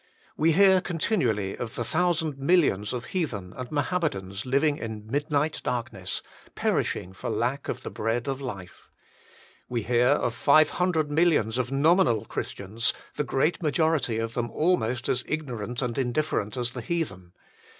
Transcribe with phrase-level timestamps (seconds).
[0.35, 5.61] We hear continually of the thousand millions of heathen and Mohammedans living in midnight 34
[5.83, 8.89] THE MINISTRY OF INTERCESSION darkness, perishing for lack of the bread of life.
[9.69, 15.07] We hear of five hundred millions of nominal Christians, the great majority of them almost
[15.07, 17.33] as ignorant and indifferent as the heathen.